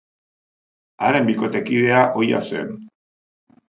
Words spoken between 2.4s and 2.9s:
zen.